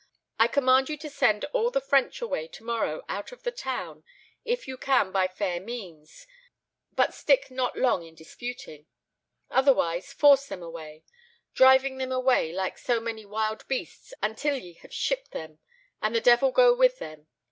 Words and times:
I 0.39 0.47
command 0.47 0.89
you 0.89 0.97
to 0.97 1.11
send 1.11 1.45
all 1.53 1.69
the 1.69 1.79
French 1.79 2.23
away 2.23 2.47
to 2.47 2.63
morrow 2.63 3.05
out 3.07 3.31
of 3.31 3.43
the 3.43 3.51
town, 3.51 4.03
if 4.43 4.67
you 4.67 4.75
can 4.75 5.11
by 5.11 5.27
fair 5.27 5.59
means 5.59 6.25
(but 6.91 7.13
stick 7.13 7.51
not 7.51 7.77
long 7.77 8.01
in 8.03 8.15
disputing), 8.15 8.87
otherways 9.51 10.11
force 10.11 10.47
them 10.47 10.63
away 10.63 11.03
driving 11.53 11.99
them 11.99 12.11
away 12.11 12.51
like 12.51 12.79
so 12.79 12.99
many 12.99 13.27
wild 13.27 13.67
beasts 13.67 14.11
until 14.23 14.57
ye 14.57 14.73
have 14.81 14.91
shipped 14.91 15.33
them; 15.33 15.59
and 16.01 16.15
the 16.15 16.19
devil 16.21 16.49
go 16.51 16.73
with 16.73 16.97
them. 16.97 17.27